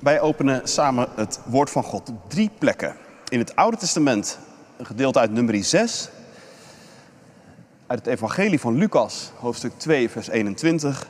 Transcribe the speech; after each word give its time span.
Wij 0.00 0.20
openen 0.20 0.68
samen 0.68 1.08
het 1.14 1.40
woord 1.44 1.70
van 1.70 1.82
God 1.82 2.08
op 2.08 2.30
drie 2.30 2.50
plekken. 2.58 2.96
In 3.28 3.38
het 3.38 3.56
Oude 3.56 3.76
Testament 3.76 4.38
een 4.76 4.86
gedeelte 4.86 5.18
uit 5.18 5.32
nummer 5.32 5.64
6. 5.64 6.08
Uit 7.86 7.98
het 7.98 8.08
Evangelie 8.08 8.60
van 8.60 8.74
Lucas, 8.74 9.30
hoofdstuk 9.38 9.72
2, 9.76 10.10
vers 10.10 10.28
21. 10.28 11.08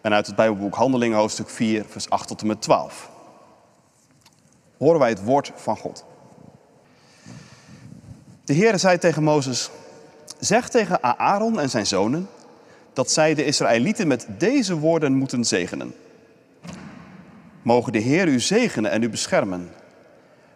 En 0.00 0.12
uit 0.12 0.26
het 0.26 0.36
Bijbelboek 0.36 0.74
Handelingen, 0.74 1.18
hoofdstuk 1.18 1.48
4, 1.48 1.84
vers 1.88 2.10
8 2.10 2.28
tot 2.28 2.40
en 2.40 2.46
met 2.46 2.62
12. 2.62 3.10
Horen 4.78 5.00
wij 5.00 5.08
het 5.08 5.24
woord 5.24 5.52
van 5.54 5.76
God. 5.76 6.04
De 8.44 8.52
Heer 8.52 8.78
zei 8.78 8.98
tegen 8.98 9.22
Mozes: 9.22 9.70
Zeg 10.38 10.68
tegen 10.68 11.02
Aaron 11.18 11.60
en 11.60 11.70
zijn 11.70 11.86
zonen 11.86 12.28
dat 12.92 13.10
zij 13.10 13.34
de 13.34 13.44
Israëlieten 13.44 14.06
met 14.06 14.26
deze 14.38 14.78
woorden 14.78 15.12
moeten 15.12 15.44
zegenen. 15.44 15.94
Mogen 17.62 17.92
de 17.92 17.98
Heer 17.98 18.28
u 18.28 18.40
zegenen 18.40 18.90
en 18.90 19.02
u 19.02 19.08
beschermen. 19.08 19.70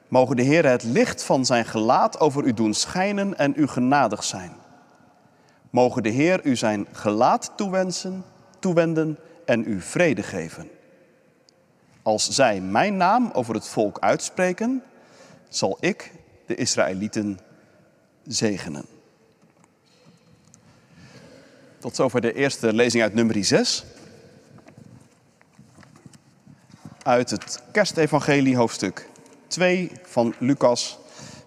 Mogen 0.08 0.36
de 0.36 0.42
Heer 0.42 0.66
het 0.66 0.82
licht 0.82 1.22
van 1.22 1.44
zijn 1.44 1.64
gelaat 1.64 2.20
over 2.20 2.44
u 2.44 2.54
doen 2.54 2.74
schijnen 2.74 3.38
en 3.38 3.52
u 3.56 3.66
genadig 3.66 4.24
zijn. 4.24 4.52
Mogen 5.70 6.02
de 6.02 6.08
Heer 6.08 6.46
u 6.46 6.56
zijn 6.56 6.86
gelaat 6.92 7.52
toewensen, 7.56 8.24
toewenden 8.58 9.18
en 9.44 9.70
u 9.70 9.80
vrede 9.80 10.22
geven. 10.22 10.68
Als 12.02 12.28
zij 12.28 12.60
mijn 12.60 12.96
naam 12.96 13.30
over 13.32 13.54
het 13.54 13.68
volk 13.68 13.98
uitspreken, 13.98 14.82
zal 15.48 15.76
ik 15.80 16.12
de 16.46 16.54
Israëlieten 16.54 17.38
zegenen. 18.26 18.84
Tot 21.78 21.96
zover 21.96 22.20
de 22.20 22.32
eerste 22.32 22.72
lezing 22.72 23.02
uit 23.02 23.14
nummer 23.14 23.44
6. 23.44 23.84
Uit 27.04 27.30
het 27.30 27.62
Kerstevangelie, 27.72 28.56
hoofdstuk 28.56 29.08
2 29.46 29.90
van 30.02 30.34
Lucas, 30.38 30.98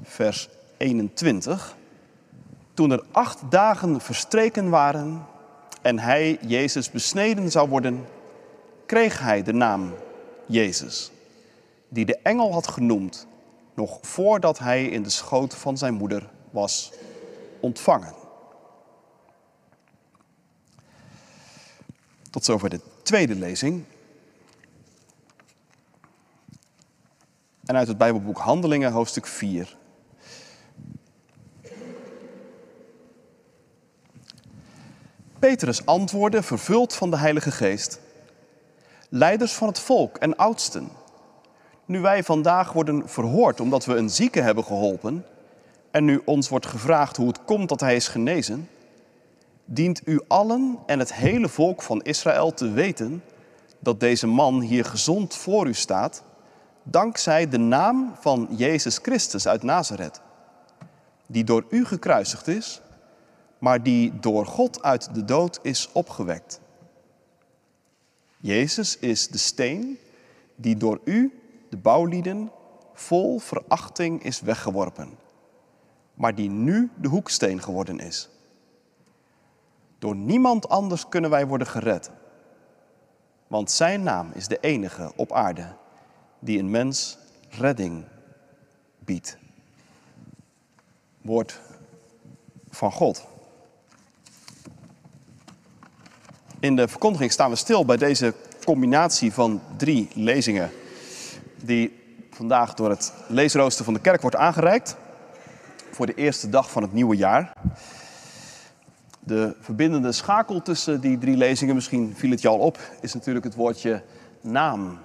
vers 0.04 0.50
21. 0.78 1.76
Toen 2.73 2.92
er 2.92 3.04
acht 3.12 3.42
dagen 3.50 4.02
verstreken 4.02 4.70
waren 4.70 5.26
en 5.81 6.00
hij, 6.00 6.38
Jezus, 6.42 6.92
besneden 6.92 7.52
zou 7.52 7.70
worden, 7.70 8.06
kreeg 8.86 9.20
hij 9.20 9.44
de 9.44 9.54
naam 9.54 9.94
Jezus, 10.46 11.12
die 11.90 12.06
de 12.06 12.18
engel 12.18 12.52
had 12.52 12.68
genoemd, 12.68 13.28
nog 13.74 13.98
voordat 14.02 14.59
hij 14.59 14.86
in 14.86 15.03
de 15.03 15.09
schoot 15.09 15.56
van 15.56 15.78
zijn 15.78 15.94
moeder 15.94 16.30
was 16.50 16.92
ontvangen. 17.59 18.14
Tot 22.30 22.46
zover 22.46 22.70
de 22.70 22.81
tweede 23.03 23.36
lezing. 23.36 23.84
En 27.68 27.76
uit 27.76 27.88
het 27.88 27.98
Bijbelboek 27.98 28.38
Handelingen, 28.38 28.92
hoofdstuk 28.92 29.26
4. 29.26 29.78
Petrus 35.40 35.86
antwoordde, 35.86 36.44
vervuld 36.44 36.94
van 36.94 37.09
de 37.09 37.18
Heilige 37.18 37.52
Geest. 37.52 38.00
Leiders 39.09 39.54
van 39.54 39.68
het 39.68 39.80
volk 39.80 40.18
en 40.18 40.36
oudsten. 40.36 40.90
Nu 41.86 42.00
wij 42.00 42.24
vandaag 42.24 42.74
worden 42.74 43.09
verhoord 43.09 43.59
omdat 43.59 43.86
we 43.86 43.96
een 43.96 44.09
zieke 44.09 44.42
hebben 44.42 44.64
geholpen 44.64 45.26
en 45.92 46.06
nu 46.06 46.22
ons 46.26 46.50
wordt 46.50 46.66
gevraagd 46.66 47.18
hoe 47.18 47.28
het 47.28 47.44
komt 47.46 47.70
dat 47.70 47.80
hij 47.80 47.96
is 47.96 48.08
genezen, 48.08 48.70
dient 49.66 50.02
u 50.06 50.22
allen 50.28 50.78
en 50.86 51.00
het 51.00 51.14
hele 51.14 51.50
volk 51.50 51.81
van 51.81 52.02
Israël 52.02 52.54
te 52.54 52.72
weten 52.72 53.24
dat 53.80 54.00
deze 54.00 54.28
man 54.28 54.62
hier 54.62 54.86
gezond 54.86 55.36
voor 55.36 55.68
u 55.68 55.74
staat, 55.74 56.24
dankzij 56.90 57.48
de 57.48 57.58
naam 57.58 58.14
van 58.20 58.48
Jezus 58.50 58.98
Christus 58.98 59.48
uit 59.48 59.64
Nazareth, 59.64 60.22
die 61.26 61.44
door 61.44 61.66
u 61.70 61.86
gekruisigd 61.86 62.48
is, 62.48 62.82
maar 63.59 63.84
die 63.84 64.20
door 64.20 64.46
God 64.46 64.84
uit 64.84 65.14
de 65.14 65.26
dood 65.26 65.59
is 65.62 65.90
opgewekt. 65.92 66.62
Jezus 68.38 68.97
is 68.97 69.28
de 69.28 69.38
steen 69.38 70.00
die 70.56 70.78
door 70.78 71.00
u, 71.03 71.42
de 71.70 71.78
bouwlieden, 71.78 72.52
vol 72.94 73.40
verachting 73.40 74.24
is 74.24 74.42
weggeworpen, 74.42 75.18
maar 76.14 76.36
die 76.36 76.50
nu 76.50 76.92
de 76.96 77.08
hoeksteen 77.08 77.62
geworden 77.62 78.00
is. 78.00 78.30
Door 80.00 80.16
niemand 80.16 80.70
anders 80.70 81.09
kunnen 81.09 81.30
wij 81.30 81.47
worden 81.47 81.68
gered. 81.68 82.12
Want 83.47 83.72
zijn 83.72 84.03
naam 84.03 84.31
is 84.34 84.47
de 84.47 84.59
enige 84.59 85.12
op 85.16 85.31
aarde 85.31 85.76
die 86.40 86.59
een 86.59 86.70
mens 86.70 87.18
redding 87.50 88.03
biedt. 89.00 89.38
Woord 91.22 91.59
van 92.70 92.92
God. 92.92 93.25
In 96.59 96.76
de 96.76 96.88
verkondiging 96.88 97.31
staan 97.31 97.50
we 97.50 97.56
stil 97.56 97.86
bij 97.86 97.97
deze 97.97 98.34
combinatie 98.66 99.34
van 99.34 99.62
drie 99.78 100.09
lezingen 100.14 100.72
die 101.64 102.00
vandaag 102.31 102.74
door 102.74 102.90
het 102.90 103.14
leesrooster 103.28 103.86
van 103.86 103.94
de 103.94 104.00
kerk 104.00 104.22
wordt 104.22 104.36
aangereikt 104.36 104.96
voor 105.92 106.06
de 106.06 106.14
eerste 106.14 106.50
dag 106.50 106.72
van 106.72 106.81
het 106.81 106.94
nieuwe 106.94 107.16
jaar. 107.16 107.53
De 109.20 109.56
verbindende 109.59 110.12
schakel 110.12 110.62
tussen 110.62 111.02
die 111.02 111.18
drie 111.18 111.38
lezingen, 111.38 111.76
misschien 111.76 112.14
viel 112.16 112.31
het 112.31 112.42
je 112.42 112.47
al 112.47 112.59
op, 112.59 112.80
is 113.02 113.14
natuurlijk 113.14 113.46
het 113.46 113.56
woordje 113.56 114.03
naam. 114.42 115.00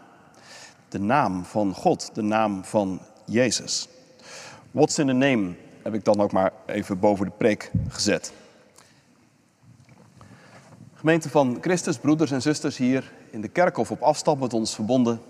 De 0.92 1.00
naam 1.00 1.44
van 1.44 1.74
God, 1.74 2.14
de 2.14 2.22
naam 2.22 2.64
van 2.64 3.00
Jezus. 3.24 3.88
What's 4.70 4.98
in 4.98 5.08
a 5.08 5.12
name 5.12 5.54
heb 5.82 5.94
ik 5.94 6.04
dan 6.04 6.20
ook 6.20 6.32
maar 6.32 6.52
even 6.66 6.98
boven 6.98 7.24
de 7.24 7.30
preek 7.30 7.70
gezet. 7.88 8.32
Gemeente 10.94 11.28
van 11.28 11.58
Christus, 11.60 11.98
broeders 11.98 12.30
en 12.30 12.42
zusters 12.42 12.76
hier 12.76 13.12
in 13.30 13.40
de 13.40 13.48
kerk 13.48 13.76
of 13.76 13.90
op 13.90 14.02
afstand 14.02 14.40
met 14.40 14.54
ons 14.54 14.74
verbonden. 14.74 15.20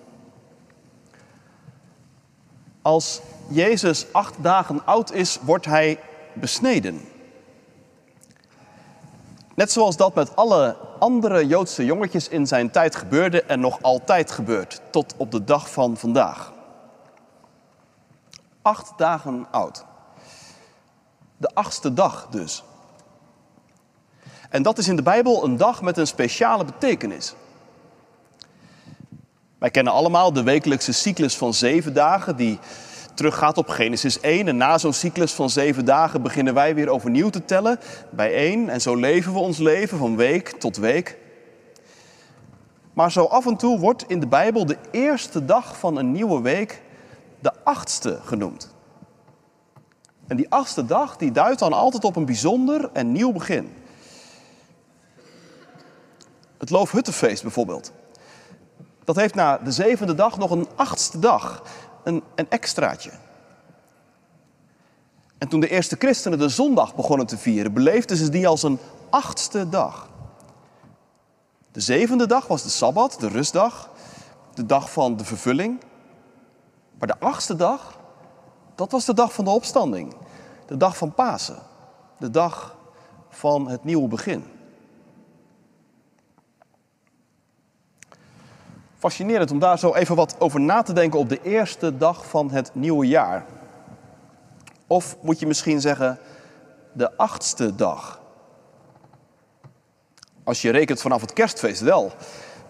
Als 2.83 3.21
Jezus 3.49 4.13
acht 4.13 4.43
dagen 4.43 4.87
oud 4.87 5.13
is, 5.13 5.39
wordt 5.43 5.67
hij 5.67 5.99
besneden. 6.33 7.01
Net 9.55 9.73
zoals 9.73 9.97
dat 9.97 10.15
met 10.15 10.37
alle 10.37 10.77
andere 11.03 11.47
Joodse 11.47 11.85
jongetjes 11.85 12.29
in 12.29 12.47
zijn 12.47 12.71
tijd 12.71 12.97
gebeurde 12.97 13.43
en 13.43 13.61
nog 13.61 13.83
altijd 13.83 14.31
gebeurt, 14.31 14.81
tot 14.91 15.15
op 15.17 15.31
de 15.31 15.45
dag 15.45 15.71
van 15.71 15.97
vandaag. 15.97 16.53
Acht 18.63 18.99
dagen 18.99 19.47
oud. 19.51 19.85
De 21.37 21.51
achtste 21.55 21.95
dag 21.95 22.29
dus. 22.31 22.65
En 24.49 24.63
dat 24.63 24.79
is 24.79 24.89
in 24.89 24.97
de 24.97 25.03
Bijbel 25.03 25.45
een 25.45 25.57
dag 25.57 25.83
met 25.83 25.97
een 25.97 26.07
speciale 26.07 26.65
betekenis. 26.65 27.35
Wij 29.59 29.71
kennen 29.71 29.93
allemaal 29.93 30.33
de 30.33 30.43
wekelijkse 30.43 30.93
cyclus 30.93 31.37
van 31.37 31.55
zeven 31.55 31.95
dagen, 31.95 32.37
die 32.37 32.59
teruggaat 33.15 33.59
op 33.59 33.69
Genesis 33.69 34.21
1. 34.21 34.49
En 34.49 34.57
na 34.57 34.79
zo'n 34.79 34.93
cyclus 34.93 35.33
van 35.33 35.51
zeven 35.51 35.85
dagen 35.85 36.23
beginnen 36.23 36.55
wij 36.55 36.75
weer 36.75 36.89
overnieuw 36.89 37.31
te 37.31 37.45
tellen 37.45 37.79
bij 38.11 38.35
één. 38.35 38.69
En 38.69 38.81
zo 38.81 38.95
leven 38.95 39.33
we 39.33 39.39
ons 39.39 39.59
leven 39.59 39.99
van 39.99 40.17
week 40.17 40.49
tot 40.49 40.77
week. 40.77 41.19
Maar 42.93 43.13
zo 43.13 43.25
af 43.25 43.47
en 43.47 43.57
toe 43.57 43.79
wordt 43.79 44.05
in 44.09 44.21
de 44.21 44.27
Bijbel 44.27 44.67
de 44.67 44.77
eerste 44.91 45.45
dag 45.45 45.79
van 45.79 45.97
een 45.97 46.13
nieuwe 46.13 46.41
week 46.41 46.83
de 47.39 47.53
achtste 47.65 48.19
genoemd. 48.25 48.75
En 50.27 50.37
die 50.37 50.51
achtste 50.51 50.85
dag 50.85 51.17
die 51.17 51.33
duidt 51.33 51.59
dan 51.59 51.73
altijd 51.73 52.05
op 52.05 52.17
een 52.17 52.25
bijzonder 52.25 52.91
en 52.93 53.13
nieuw 53.13 53.33
begin. 53.33 53.75
Het 56.59 56.71
Loofhuttenfeest 56.71 57.43
bijvoorbeeld. 57.43 57.93
Dat 59.05 59.17
heeft 59.17 59.35
na 59.35 59.59
de 59.59 59.73
zevende 59.73 60.15
dag 60.15 60.39
nog 60.39 60.51
een 60.51 60.69
achtste 60.77 61.19
dag 61.19 61.63
een, 62.05 62.23
een 62.35 62.51
extraatje. 62.51 63.11
En 65.39 65.49
toen 65.49 65.61
de 65.61 65.69
eerste 65.69 65.97
christenen 65.99 66.39
de 66.39 66.49
zondag 66.49 66.95
begonnen 66.95 67.27
te 67.27 67.39
vieren, 67.39 67.73
beleefden 67.73 68.17
ze 68.17 68.29
die 68.29 68.49
als 68.49 68.63
een 68.63 68.79
achtste 69.11 69.69
dag. 69.69 70.11
De 71.73 71.81
zevende 71.81 72.27
dag 72.27 72.47
was 72.47 72.63
de 72.63 72.69
Sabbat, 72.69 73.17
de 73.21 73.29
rustdag, 73.29 73.91
de 74.55 74.67
dag 74.67 74.93
van 74.93 75.17
de 75.17 75.25
vervulling. 75.25 75.81
Maar 76.99 77.09
de 77.09 77.21
achtste 77.21 77.57
dag, 77.57 77.99
dat 78.75 78.93
was 78.93 79.05
de 79.05 79.15
dag 79.15 79.33
van 79.33 79.45
de 79.45 79.51
opstanding, 79.51 80.15
de 80.67 80.77
dag 80.77 80.97
van 80.97 81.15
Pasen, 81.15 81.59
de 82.19 82.31
dag 82.31 82.77
van 83.29 83.69
het 83.69 83.85
nieuwe 83.85 84.09
begin. 84.09 84.45
Fascinerend 89.03 89.51
om 89.51 89.59
daar 89.59 89.79
zo 89.79 89.95
even 89.95 90.17
wat 90.17 90.37
over 90.39 90.61
na 90.61 90.83
te 90.83 90.93
denken 90.93 91.19
op 91.19 91.29
de 91.29 91.43
eerste 91.43 91.97
dag 91.97 92.27
van 92.27 92.51
het 92.51 92.71
nieuwe 92.75 93.07
jaar. 93.07 93.45
Of 94.87 95.17
moet 95.21 95.39
je 95.39 95.47
misschien 95.47 95.81
zeggen 95.81 96.19
de 96.93 97.17
achtste 97.17 97.75
dag. 97.75 98.21
Als 100.45 100.63
je 100.63 100.71
rekent 100.71 101.01
vanaf 101.01 101.21
het 101.21 101.33
kerstfeest 101.33 101.81
wel. 101.81 102.13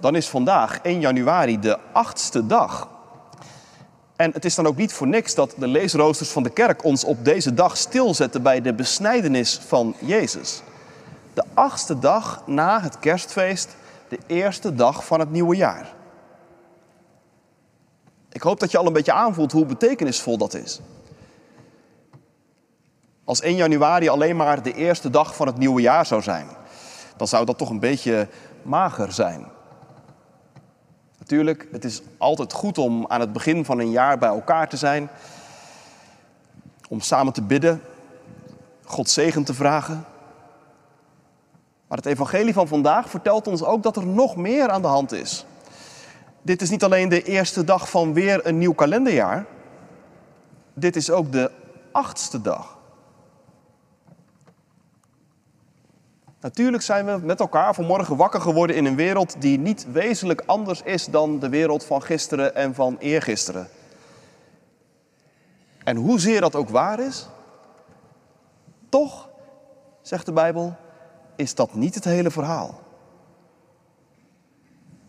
dan 0.01 0.15
is 0.15 0.29
vandaag 0.29 0.81
1 0.81 1.01
januari 1.01 1.61
de 1.61 1.79
achtste 1.93 2.47
dag. 2.47 2.89
En 4.17 4.33
het 4.33 4.45
is 4.45 4.55
dan 4.55 4.67
ook 4.67 4.77
niet 4.77 4.93
voor 4.93 5.09
niks 5.09 5.35
dat 5.35 5.55
de 5.59 5.67
leesroosters 5.69 6.31
van 6.31 6.43
de 6.43 6.51
kerk 6.51 6.85
ons 6.85 7.05
op 7.05 7.25
deze 7.25 7.55
dag 7.55 7.77
stilzetten 7.77 8.43
bij 8.43 8.61
de 8.61 8.75
besnijdenis 8.75 9.61
van 9.67 9.95
Jezus. 9.99 10.63
De 11.35 11.45
achtste 11.55 11.99
dag 11.99 12.43
na 12.47 12.81
het 12.81 12.99
kerstfeest, 12.99 13.77
de 14.09 14.19
eerste 14.27 14.75
dag 14.75 15.07
van 15.07 15.21
het 15.21 15.31
nieuwe 15.31 15.57
jaar. 15.57 16.01
Ik 18.33 18.43
hoop 18.43 18.61
dat 18.61 18.71
je 18.71 18.79
al 18.79 18.87
een 18.87 18.93
beetje 18.93 19.13
aanvoelt 19.13 19.53
hoe 19.53 19.67
betekenisvol 19.67 20.39
dat 20.39 20.55
is. 20.55 20.81
Als 23.25 23.41
1 23.41 23.57
januari 23.57 24.09
alleen 24.09 24.37
maar 24.37 24.63
de 24.63 24.75
eerste 24.75 25.11
dag 25.11 25.37
van 25.37 25.47
het 25.47 25.59
nieuwe 25.59 25.81
jaar 25.81 26.07
zou 26.07 26.23
zijn, 26.23 26.47
dan 27.17 27.29
zou 27.29 27.45
dat 27.45 27.59
toch 27.59 27.71
een 27.71 27.81
beetje 27.81 28.29
mager 28.63 29.13
zijn. 29.13 29.47
Natuurlijk, 31.19 31.69
het 31.73 31.85
is 31.85 32.03
altijd 32.19 32.53
goed 32.53 32.79
om 32.79 33.05
aan 33.09 33.21
het 33.21 33.33
begin 33.33 33.65
van 33.65 33.79
een 33.79 33.91
jaar 33.91 34.19
bij 34.19 34.29
elkaar 34.29 34.69
te 34.69 34.77
zijn, 34.77 35.11
om 36.89 37.01
samen 37.01 37.33
te 37.33 37.43
bidden, 37.43 37.83
God 38.85 39.11
zegen 39.11 39.45
te 39.45 39.55
vragen. 39.55 40.05
Maar 41.87 41.99
het 41.99 42.07
evangelie 42.07 42.53
van 42.53 42.69
vandaag 42.69 43.11
vertelt 43.11 43.47
ons 43.47 43.65
ook 43.65 43.83
dat 43.83 43.97
er 43.97 44.07
nog 44.07 44.37
meer 44.37 44.71
aan 44.71 44.83
de 44.83 44.89
hand 44.89 45.13
is. 45.13 45.45
Dit 46.43 46.63
is 46.63 46.71
niet 46.71 46.85
alleen 46.85 47.09
de 47.09 47.23
eerste 47.23 47.65
dag 47.65 47.91
van 47.91 48.13
weer 48.13 48.47
een 48.47 48.59
nieuw 48.59 48.73
kalenderjaar. 48.73 49.47
Dit 50.75 50.97
is 50.97 51.11
ook 51.11 51.33
de 51.33 51.51
achtste 51.93 52.41
dag. 52.41 52.79
Natuurlijk 56.41 56.83
zijn 56.83 57.07
we 57.07 57.19
met 57.27 57.41
elkaar 57.41 57.75
vanmorgen 57.75 58.17
wakker 58.17 58.41
geworden 58.41 58.77
in 58.77 58.85
een 58.85 58.97
wereld 58.97 59.41
die 59.41 59.59
niet 59.59 59.87
wezenlijk 59.93 60.43
anders 60.47 60.83
is 60.83 61.07
dan 61.07 61.39
de 61.39 61.49
wereld 61.49 61.85
van 61.85 62.03
gisteren 62.03 62.55
en 62.55 62.75
van 62.75 62.97
eergisteren. 62.99 63.69
En 65.85 65.97
hoezeer 65.97 66.41
dat 66.41 66.55
ook 66.55 66.69
waar 66.69 67.01
is, 67.01 67.29
toch, 68.89 69.29
zegt 70.01 70.27
de 70.27 70.33
Bijbel, 70.33 70.77
is 71.37 71.55
dat 71.55 71.75
niet 71.75 71.95
het 71.95 72.05
hele 72.05 72.31
verhaal. 72.31 72.82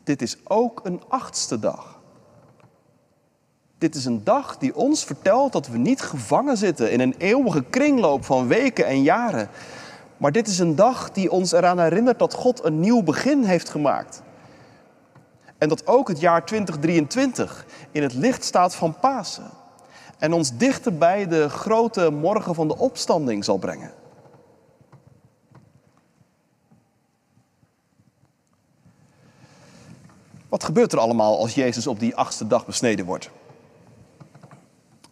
Dit 0.03 0.21
is 0.21 0.37
ook 0.43 0.81
een 0.83 1.01
achtste 1.07 1.59
dag. 1.59 1.99
Dit 3.77 3.95
is 3.95 4.05
een 4.05 4.23
dag 4.23 4.57
die 4.57 4.75
ons 4.75 5.03
vertelt 5.03 5.51
dat 5.51 5.67
we 5.67 5.77
niet 5.77 6.01
gevangen 6.01 6.57
zitten 6.57 6.91
in 6.91 6.99
een 6.99 7.15
eeuwige 7.17 7.63
kringloop 7.63 8.25
van 8.25 8.47
weken 8.47 8.85
en 8.85 9.01
jaren. 9.01 9.49
Maar 10.17 10.31
dit 10.31 10.47
is 10.47 10.59
een 10.59 10.75
dag 10.75 11.11
die 11.11 11.31
ons 11.31 11.51
eraan 11.51 11.79
herinnert 11.79 12.19
dat 12.19 12.33
God 12.33 12.63
een 12.63 12.79
nieuw 12.79 13.03
begin 13.03 13.43
heeft 13.43 13.69
gemaakt. 13.69 14.21
En 15.57 15.69
dat 15.69 15.87
ook 15.87 16.07
het 16.07 16.19
jaar 16.19 16.45
2023 16.45 17.65
in 17.91 18.03
het 18.03 18.13
licht 18.13 18.43
staat 18.43 18.75
van 18.75 18.99
Pasen. 18.99 19.49
En 20.17 20.33
ons 20.33 20.57
dichter 20.57 20.97
bij 20.97 21.27
de 21.27 21.49
grote 21.49 22.09
morgen 22.09 22.55
van 22.55 22.67
de 22.67 22.77
opstanding 22.77 23.43
zal 23.43 23.57
brengen. 23.57 23.91
Wat 30.53 30.63
gebeurt 30.63 30.93
er 30.93 30.99
allemaal 30.99 31.37
als 31.37 31.55
Jezus 31.55 31.87
op 31.87 31.99
die 31.99 32.15
achtste 32.15 32.47
dag 32.47 32.65
besneden 32.65 33.05
wordt? 33.05 33.29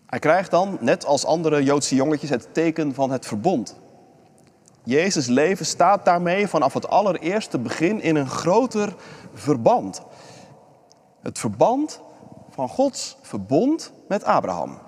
Hij 0.05 0.19
krijgt 0.19 0.51
dan, 0.51 0.77
net 0.79 1.05
als 1.05 1.25
andere 1.25 1.63
Joodse 1.63 1.95
jongetjes, 1.95 2.29
het 2.29 2.53
teken 2.53 2.93
van 2.93 3.11
het 3.11 3.25
verbond. 3.25 3.79
Jezus' 4.83 5.27
leven 5.27 5.65
staat 5.65 6.05
daarmee 6.05 6.47
vanaf 6.47 6.73
het 6.73 6.87
allereerste 6.87 7.59
begin 7.59 8.01
in 8.01 8.15
een 8.15 8.29
groter 8.29 8.95
verband. 9.33 10.01
Het 11.21 11.39
verband 11.39 12.01
van 12.49 12.69
Gods 12.69 13.17
verbond 13.21 13.91
met 14.07 14.23
Abraham. 14.23 14.79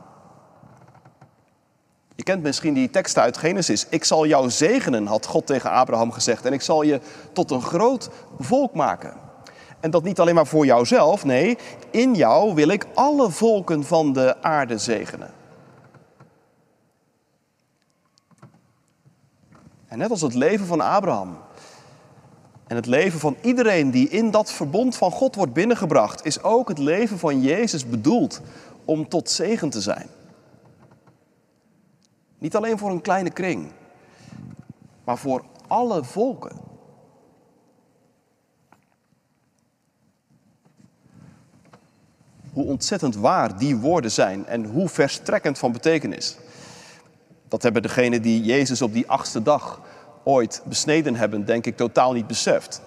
Je 2.16 2.24
kent 2.24 2.44
misschien 2.44 2.74
die 2.74 2.90
tekst 2.90 3.18
uit 3.18 3.38
Genesis. 3.38 3.88
Ik 3.90 4.04
zal 4.04 4.26
jou 4.26 4.50
zegenen, 4.50 5.08
had 5.08 5.26
God 5.26 5.46
tegen 5.46 5.72
Abraham 5.72 6.12
gezegd. 6.12 6.46
En 6.46 6.54
ik 6.54 6.62
zal 6.62 6.82
je 6.82 7.00
tot 7.32 7.52
een 7.52 7.62
groot 7.62 8.10
volk 8.40 8.74
maken. 8.74 9.23
En 9.84 9.92
dat 9.92 10.04
niet 10.04 10.20
alleen 10.20 10.36
maar 10.36 10.48
voor 10.48 10.66
jouzelf, 10.66 11.26
nee, 11.26 11.58
in 11.90 12.16
jou 12.16 12.54
wil 12.54 12.68
ik 12.68 12.86
alle 12.94 13.30
volken 13.32 13.84
van 13.84 14.14
de 14.14 14.42
aarde 14.42 14.78
zegenen. 14.78 15.34
En 19.88 19.98
net 19.98 20.10
als 20.10 20.22
het 20.22 20.34
leven 20.34 20.66
van 20.66 20.82
Abraham 20.82 21.38
en 22.68 22.76
het 22.76 22.86
leven 22.86 23.20
van 23.20 23.36
iedereen 23.42 23.92
die 23.92 24.10
in 24.10 24.32
dat 24.32 24.52
verbond 24.52 24.96
van 24.96 25.12
God 25.12 25.36
wordt 25.36 25.54
binnengebracht, 25.54 26.26
is 26.26 26.44
ook 26.44 26.68
het 26.68 26.78
leven 26.78 27.20
van 27.20 27.42
Jezus 27.42 27.88
bedoeld 27.88 28.42
om 28.86 29.08
tot 29.08 29.30
zegen 29.30 29.70
te 29.70 29.82
zijn. 29.82 30.08
Niet 32.38 32.56
alleen 32.56 32.78
voor 32.78 32.92
een 32.92 33.02
kleine 33.02 33.32
kring, 33.32 33.72
maar 35.04 35.18
voor 35.18 35.44
alle 35.68 36.04
volken. 36.04 36.73
Hoe 42.54 42.66
ontzettend 42.66 43.16
waar 43.16 43.58
die 43.58 43.78
woorden 43.78 44.12
zijn 44.12 44.46
en 44.46 44.66
hoe 44.66 44.90
verstrekkend 44.90 45.58
van 45.58 45.72
betekenis. 45.72 46.38
Dat 47.48 47.64
hebben 47.64 47.82
degenen 47.82 48.22
die 48.22 48.44
Jezus 48.44 48.82
op 48.82 48.94
die 48.94 49.10
achtste 49.10 49.42
dag 49.42 49.82
ooit 50.24 50.62
besneden 50.66 51.16
hebben, 51.16 51.46
denk 51.46 51.66
ik, 51.66 51.78
totaal 51.78 52.14
niet 52.14 52.28
beseft. 52.28 52.82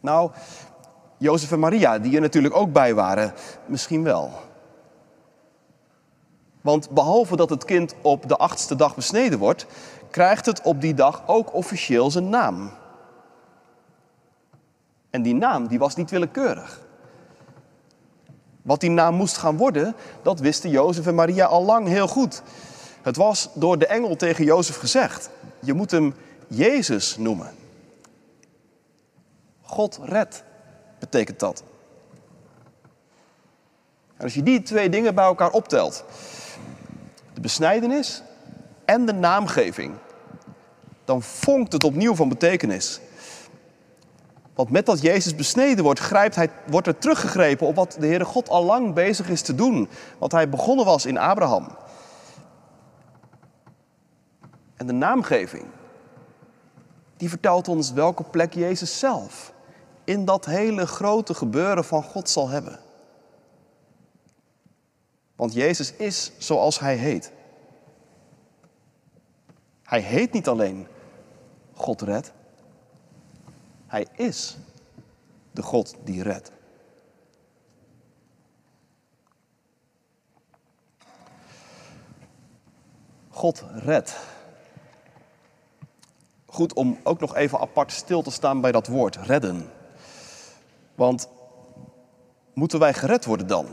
Nou, 0.00 0.30
Jozef 1.16 1.52
en 1.52 1.58
Maria, 1.58 1.98
die 1.98 2.14
er 2.14 2.20
natuurlijk 2.20 2.56
ook 2.56 2.72
bij 2.72 2.94
waren, 2.94 3.32
misschien 3.66 4.02
wel. 4.02 4.30
Want 6.60 6.90
behalve 6.90 7.36
dat 7.36 7.50
het 7.50 7.64
kind 7.64 7.94
op 8.02 8.28
de 8.28 8.36
achtste 8.36 8.76
dag 8.76 8.94
besneden 8.94 9.38
wordt, 9.38 9.66
krijgt 10.10 10.46
het 10.46 10.62
op 10.62 10.80
die 10.80 10.94
dag 10.94 11.22
ook 11.26 11.54
officieel 11.54 12.10
zijn 12.10 12.28
naam. 12.28 12.70
En 15.10 15.22
die 15.22 15.34
naam 15.34 15.66
die 15.66 15.78
was 15.78 15.96
niet 15.96 16.10
willekeurig. 16.10 16.80
Wat 18.64 18.80
die 18.80 18.90
naam 18.90 19.14
moest 19.14 19.36
gaan 19.36 19.56
worden, 19.56 19.94
dat 20.22 20.40
wisten 20.40 20.70
Jozef 20.70 21.06
en 21.06 21.14
Maria 21.14 21.44
al 21.46 21.64
lang 21.64 21.88
heel 21.88 22.08
goed. 22.08 22.42
Het 23.02 23.16
was 23.16 23.48
door 23.54 23.78
de 23.78 23.86
engel 23.86 24.16
tegen 24.16 24.44
Jozef 24.44 24.76
gezegd. 24.76 25.30
Je 25.60 25.72
moet 25.72 25.90
hem 25.90 26.14
Jezus 26.48 27.16
noemen. 27.16 27.54
God 29.62 29.98
red 30.02 30.44
betekent 30.98 31.40
dat. 31.40 31.62
En 34.16 34.24
als 34.24 34.34
je 34.34 34.42
die 34.42 34.62
twee 34.62 34.88
dingen 34.88 35.14
bij 35.14 35.24
elkaar 35.24 35.50
optelt, 35.50 36.04
de 37.34 37.40
besnijdenis 37.40 38.22
en 38.84 39.06
de 39.06 39.12
naamgeving, 39.12 39.94
dan 41.04 41.22
vonkt 41.22 41.72
het 41.72 41.84
opnieuw 41.84 42.14
van 42.14 42.28
betekenis. 42.28 43.00
Want 44.54 44.70
met 44.70 44.86
dat 44.86 45.00
Jezus 45.00 45.34
besneden 45.34 45.84
wordt, 45.84 46.00
grijpt 46.00 46.34
hij, 46.34 46.50
wordt 46.66 46.86
er 46.86 46.98
teruggegrepen 46.98 47.66
op 47.66 47.74
wat 47.74 47.96
de 48.00 48.06
Heere 48.06 48.24
God 48.24 48.48
al 48.48 48.64
lang 48.64 48.94
bezig 48.94 49.28
is 49.28 49.42
te 49.42 49.54
doen. 49.54 49.88
Wat 50.18 50.32
hij 50.32 50.48
begonnen 50.48 50.84
was 50.84 51.06
in 51.06 51.18
Abraham. 51.18 51.68
En 54.76 54.86
de 54.86 54.92
naamgeving, 54.92 55.64
die 57.16 57.28
vertelt 57.28 57.68
ons 57.68 57.92
welke 57.92 58.22
plek 58.22 58.54
Jezus 58.54 58.98
zelf 58.98 59.52
in 60.04 60.24
dat 60.24 60.44
hele 60.44 60.86
grote 60.86 61.34
gebeuren 61.34 61.84
van 61.84 62.02
God 62.02 62.28
zal 62.28 62.48
hebben. 62.48 62.80
Want 65.36 65.52
Jezus 65.52 65.92
is 65.92 66.32
zoals 66.38 66.78
Hij 66.78 66.96
heet. 66.96 67.32
Hij 69.82 70.00
heet 70.00 70.32
niet 70.32 70.48
alleen 70.48 70.86
God 71.72 72.02
redt. 72.02 72.32
Hij 73.94 74.06
is 74.16 74.56
de 75.52 75.62
God 75.62 75.96
die 76.04 76.22
redt. 76.22 76.52
God 83.28 83.64
redt. 83.72 84.16
Goed 86.46 86.72
om 86.72 86.98
ook 87.02 87.20
nog 87.20 87.34
even 87.34 87.60
apart 87.60 87.92
stil 87.92 88.22
te 88.22 88.30
staan 88.30 88.60
bij 88.60 88.72
dat 88.72 88.86
woord, 88.86 89.16
redden. 89.16 89.70
Want 90.94 91.28
moeten 92.54 92.78
wij 92.78 92.94
gered 92.94 93.24
worden 93.24 93.46
dan? 93.46 93.66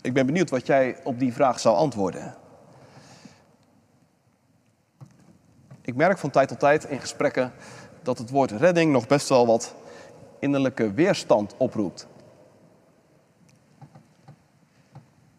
Ik 0.00 0.12
ben 0.12 0.26
benieuwd 0.26 0.50
wat 0.50 0.66
jij 0.66 1.04
op 1.04 1.18
die 1.18 1.32
vraag 1.32 1.60
zou 1.60 1.76
antwoorden. 1.76 2.43
Ik 5.84 5.94
merk 5.94 6.18
van 6.18 6.30
tijd 6.30 6.48
tot 6.48 6.58
tijd 6.58 6.84
in 6.84 7.00
gesprekken 7.00 7.52
dat 8.02 8.18
het 8.18 8.30
woord 8.30 8.50
redding 8.50 8.92
nog 8.92 9.06
best 9.06 9.28
wel 9.28 9.46
wat 9.46 9.74
innerlijke 10.38 10.92
weerstand 10.92 11.54
oproept. 11.56 12.06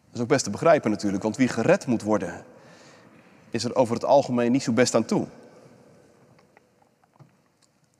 Dat 0.05 0.13
is 0.13 0.21
ook 0.21 0.27
best 0.27 0.43
te 0.43 0.49
begrijpen 0.49 0.91
natuurlijk, 0.91 1.23
want 1.23 1.37
wie 1.37 1.47
gered 1.47 1.87
moet 1.87 2.01
worden, 2.01 2.45
is 3.49 3.63
er 3.63 3.75
over 3.75 3.93
het 3.93 4.05
algemeen 4.05 4.51
niet 4.51 4.63
zo 4.63 4.71
best 4.71 4.95
aan 4.95 5.05
toe. 5.05 5.27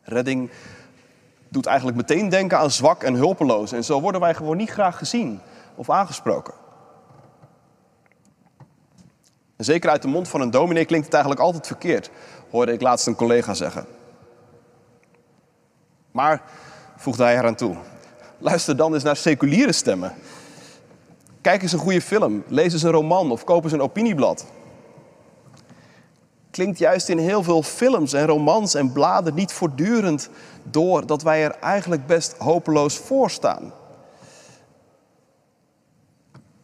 Redding 0.01 0.51
doet 1.49 1.65
eigenlijk 1.65 1.97
meteen 1.97 2.29
denken 2.29 2.57
aan 2.57 2.71
zwak 2.71 3.03
en 3.03 3.13
hulpeloos. 3.13 3.71
En 3.71 3.83
zo 3.83 4.01
worden 4.01 4.21
wij 4.21 4.33
gewoon 4.33 4.57
niet 4.57 4.69
graag 4.69 4.97
gezien 4.97 5.39
of 5.75 5.89
aangesproken. 5.89 6.53
En 9.55 9.65
zeker 9.65 9.89
uit 9.89 10.01
de 10.01 10.07
mond 10.07 10.27
van 10.27 10.41
een 10.41 10.51
dominee 10.51 10.85
klinkt 10.85 11.05
het 11.05 11.13
eigenlijk 11.13 11.43
altijd 11.43 11.67
verkeerd, 11.67 12.09
hoorde 12.49 12.71
ik 12.73 12.81
laatst 12.81 13.07
een 13.07 13.15
collega 13.15 13.53
zeggen. 13.53 13.85
Maar, 16.11 16.41
voegde 16.95 17.23
hij 17.23 17.37
eraan 17.37 17.55
toe, 17.55 17.75
luister 18.37 18.77
dan 18.77 18.93
eens 18.93 19.03
naar 19.03 19.15
seculiere 19.15 19.71
stemmen. 19.71 20.13
Kijk 21.41 21.61
eens 21.61 21.71
een 21.71 21.79
goede 21.79 22.01
film, 22.01 22.43
lees 22.47 22.73
eens 22.73 22.83
een 22.83 22.91
roman 22.91 23.31
of 23.31 23.43
koop 23.43 23.63
eens 23.63 23.73
een 23.73 23.81
opinieblad. 23.81 24.45
Klinkt 26.51 26.79
juist 26.79 27.09
in 27.09 27.17
heel 27.17 27.43
veel 27.43 27.63
films 27.63 28.13
en 28.13 28.25
romans 28.25 28.73
en 28.73 28.91
bladen 28.91 29.33
niet 29.33 29.51
voortdurend 29.51 30.29
door 30.63 31.05
dat 31.05 31.21
wij 31.21 31.43
er 31.43 31.55
eigenlijk 31.59 32.05
best 32.07 32.35
hopeloos 32.37 32.97
voor 32.97 33.29
staan. 33.29 33.73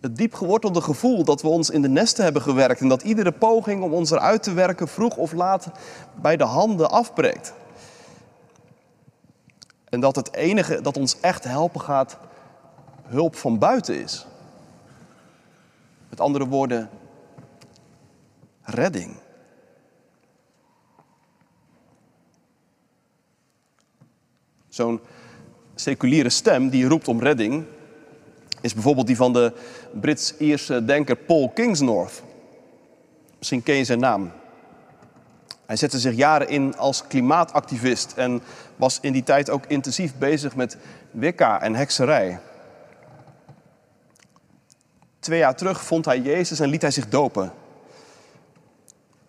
Het 0.01 0.17
diep 0.17 0.33
gewortelde 0.33 0.81
gevoel 0.81 1.23
dat 1.23 1.41
we 1.41 1.47
ons 1.47 1.69
in 1.69 1.81
de 1.81 1.89
nesten 1.89 2.23
hebben 2.23 2.41
gewerkt 2.41 2.81
en 2.81 2.87
dat 2.87 3.01
iedere 3.01 3.31
poging 3.31 3.83
om 3.83 3.93
ons 3.93 4.11
eruit 4.11 4.43
te 4.43 4.53
werken 4.53 4.87
vroeg 4.87 5.17
of 5.17 5.31
laat 5.31 5.67
bij 6.21 6.37
de 6.37 6.43
handen 6.43 6.89
afbreekt. 6.89 7.53
En 9.89 9.99
dat 9.99 10.15
het 10.15 10.33
enige 10.33 10.81
dat 10.81 10.97
ons 10.97 11.19
echt 11.19 11.43
helpen 11.43 11.81
gaat 11.81 12.17
hulp 13.03 13.35
van 13.35 13.59
buiten 13.59 14.01
is. 14.01 14.25
Met 16.09 16.19
andere 16.19 16.47
woorden, 16.47 16.89
redding. 18.61 19.15
Zo'n 24.69 24.99
seculiere 25.75 26.29
stem 26.29 26.69
die 26.69 26.87
roept 26.87 27.07
om 27.07 27.19
redding, 27.19 27.65
is 28.61 28.73
bijvoorbeeld 28.73 29.07
die 29.07 29.15
van 29.15 29.33
de 29.33 29.53
Brits-Ierse 29.91 30.85
denker 30.85 31.15
Paul 31.15 31.49
Kingsnorth. 31.49 32.23
Misschien 33.37 33.63
ken 33.63 33.75
je 33.75 33.83
zijn 33.83 33.99
naam. 33.99 34.31
Hij 35.65 35.75
zette 35.75 35.99
zich 35.99 36.15
jaren 36.15 36.49
in 36.49 36.77
als 36.77 37.07
klimaatactivist 37.07 38.13
en 38.15 38.41
was 38.75 38.99
in 38.99 39.13
die 39.13 39.23
tijd 39.23 39.49
ook 39.49 39.65
intensief 39.67 40.17
bezig 40.17 40.55
met 40.55 40.77
wicca 41.11 41.61
en 41.61 41.75
hekserij. 41.75 42.39
Twee 45.19 45.39
jaar 45.39 45.55
terug 45.55 45.83
vond 45.83 46.05
hij 46.05 46.19
Jezus 46.19 46.59
en 46.59 46.69
liet 46.69 46.81
hij 46.81 46.91
zich 46.91 47.09
dopen. 47.09 47.51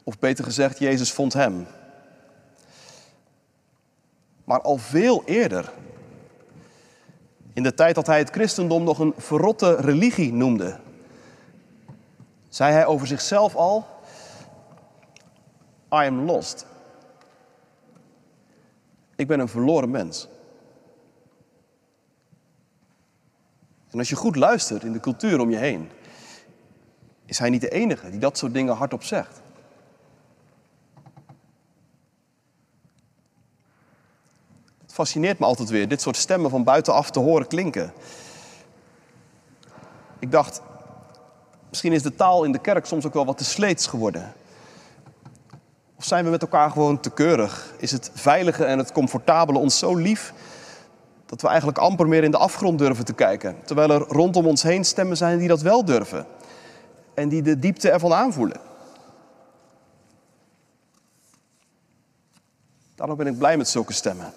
Of 0.05 0.19
beter 0.19 0.45
gezegd, 0.45 0.79
Jezus 0.79 1.13
vond 1.13 1.33
hem. 1.33 1.67
Maar 4.45 4.61
al 4.61 4.77
veel 4.77 5.23
eerder, 5.25 5.73
in 7.53 7.63
de 7.63 7.75
tijd 7.75 7.95
dat 7.95 8.07
hij 8.07 8.19
het 8.19 8.31
christendom 8.31 8.85
nog 8.85 8.99
een 8.99 9.15
verrotte 9.17 9.75
religie 9.75 10.33
noemde, 10.33 10.79
zei 12.49 12.73
hij 12.73 12.87
over 12.87 13.07
zichzelf 13.07 13.55
al: 13.55 13.87
I 15.89 16.07
am 16.07 16.21
lost. 16.21 16.67
Ik 19.17 19.27
ben 19.27 19.41
een 19.41 19.49
verloren 19.49 19.91
mens. 19.91 20.29
En 23.91 23.99
als 23.99 24.09
je 24.09 24.17
goed 24.17 24.37
luistert 24.37 24.85
in 24.85 24.93
de 24.93 25.01
cultuur 25.01 25.41
om 25.41 25.51
je 25.51 25.57
heen, 25.57 25.91
is 27.25 27.39
hij 27.39 27.51
niet 27.51 27.61
de 27.61 27.69
enige 27.69 28.11
die 28.11 28.19
dat 28.19 28.39
soort 28.39 28.55
dingen 28.55 28.75
hardop 28.75 29.03
zegt. 29.03 29.43
Fascineert 35.03 35.39
me 35.39 35.47
altijd 35.47 35.69
weer, 35.69 35.89
dit 35.89 36.01
soort 36.01 36.17
stemmen 36.17 36.51
van 36.51 36.65
buitenaf 36.65 37.11
te 37.11 37.19
horen 37.19 37.47
klinken. 37.47 37.93
Ik 40.19 40.31
dacht, 40.31 40.61
misschien 41.69 41.93
is 41.93 42.03
de 42.03 42.15
taal 42.15 42.45
in 42.45 42.53
de 42.53 42.59
kerk 42.59 42.87
soms 42.87 43.07
ook 43.07 43.15
wel 43.15 43.25
wat 43.25 43.39
te 43.39 43.45
sleets 43.45 43.87
geworden. 43.87 44.33
Of 45.97 46.05
zijn 46.05 46.25
we 46.25 46.31
met 46.31 46.43
elkaar 46.43 46.71
gewoon 46.71 47.01
te 47.01 47.11
keurig? 47.11 47.75
Is 47.79 47.91
het 47.91 48.11
veilige 48.15 48.65
en 48.65 48.79
het 48.79 48.93
comfortabele 48.93 49.59
ons 49.59 49.79
zo 49.79 49.95
lief 49.95 50.33
dat 51.27 51.43
we 51.43 51.49
eigenlijk 51.49 51.79
amper 51.79 52.09
meer 52.09 52.25
in 52.25 52.31
de 52.31 52.39
afgrond 52.39 52.79
durven 52.79 53.05
te 53.05 53.15
kijken? 53.15 53.57
Terwijl 53.65 53.91
er 53.91 54.01
rondom 54.01 54.47
ons 54.47 54.63
heen 54.63 54.85
stemmen 54.85 55.17
zijn 55.17 55.39
die 55.39 55.49
dat 55.49 55.61
wel 55.61 55.85
durven 55.85 56.27
en 57.15 57.29
die 57.29 57.43
de 57.43 57.59
diepte 57.59 57.91
ervan 57.91 58.13
aanvoelen. 58.13 58.61
Daarom 62.95 63.17
ben 63.17 63.27
ik 63.27 63.39
blij 63.39 63.57
met 63.57 63.69
zulke 63.69 63.93
stemmen. 63.93 64.33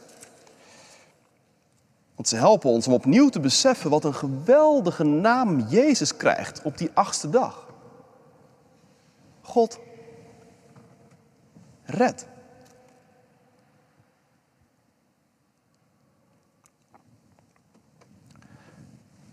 Ze 2.27 2.36
helpen 2.36 2.70
ons 2.70 2.88
om 2.88 2.94
opnieuw 2.94 3.29
te 3.29 3.39
beseffen 3.39 3.89
wat 3.89 4.03
een 4.03 4.13
geweldige 4.13 5.03
naam 5.03 5.60
Jezus 5.60 6.17
krijgt 6.17 6.62
op 6.62 6.77
die 6.77 6.91
achtste 6.94 7.29
dag. 7.29 7.67
God 9.41 9.79
red. 11.84 12.27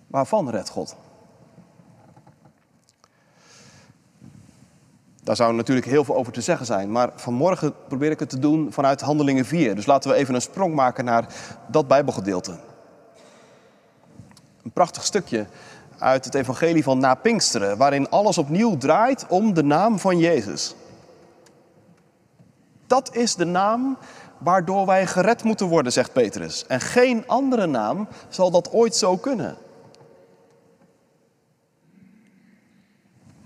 Waarvan 0.06 0.50
redt 0.50 0.68
God? 0.68 0.96
Daar 5.22 5.36
zou 5.36 5.54
natuurlijk 5.54 5.86
heel 5.86 6.04
veel 6.04 6.16
over 6.16 6.32
te 6.32 6.40
zeggen 6.40 6.66
zijn. 6.66 6.92
Maar 6.92 7.10
vanmorgen 7.14 7.74
probeer 7.88 8.10
ik 8.10 8.18
het 8.18 8.28
te 8.28 8.38
doen 8.38 8.72
vanuit 8.72 9.00
Handelingen 9.00 9.44
4. 9.44 9.74
Dus 9.74 9.86
laten 9.86 10.10
we 10.10 10.16
even 10.16 10.34
een 10.34 10.42
sprong 10.42 10.74
maken 10.74 11.04
naar 11.04 11.34
dat 11.68 11.88
Bijbelgedeelte. 11.88 12.70
Een 14.64 14.70
prachtig 14.72 15.04
stukje 15.04 15.46
uit 15.98 16.24
het 16.24 16.34
evangelie 16.34 16.82
van 16.82 16.98
na 16.98 17.14
Pinksteren, 17.14 17.76
waarin 17.76 18.10
alles 18.10 18.38
opnieuw 18.38 18.76
draait 18.76 19.26
om 19.28 19.54
de 19.54 19.62
naam 19.62 19.98
van 19.98 20.18
Jezus. 20.18 20.74
Dat 22.86 23.14
is 23.14 23.34
de 23.34 23.44
naam 23.44 23.98
waardoor 24.38 24.86
wij 24.86 25.06
gered 25.06 25.42
moeten 25.42 25.66
worden, 25.66 25.92
zegt 25.92 26.12
Petrus. 26.12 26.66
En 26.66 26.80
geen 26.80 27.26
andere 27.26 27.66
naam 27.66 28.08
zal 28.28 28.50
dat 28.50 28.72
ooit 28.72 28.96
zo 28.96 29.16
kunnen. 29.16 29.56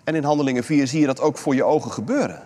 En 0.04 0.14
in 0.14 0.24
Handelingen 0.24 0.64
4 0.64 0.86
zie 0.86 1.00
je 1.00 1.06
dat 1.06 1.20
ook 1.20 1.38
voor 1.38 1.54
je 1.54 1.64
ogen 1.64 1.90
gebeuren. 1.90 2.42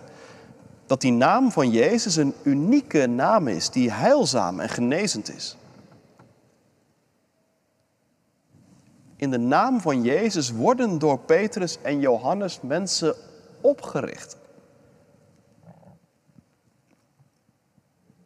Dat 0.85 1.01
die 1.01 1.11
naam 1.11 1.51
van 1.51 1.69
Jezus 1.69 2.15
een 2.15 2.33
unieke 2.43 3.07
naam 3.07 3.47
is, 3.47 3.69
die 3.69 3.91
heilzaam 3.91 4.59
en 4.59 4.69
genezend 4.69 5.35
is. 5.35 5.57
In 9.21 9.31
de 9.31 9.37
naam 9.37 9.81
van 9.81 10.01
Jezus 10.01 10.51
worden 10.51 10.99
door 10.99 11.19
Petrus 11.19 11.77
en 11.81 11.99
Johannes 11.99 12.61
mensen 12.61 13.15
opgericht. 13.61 14.37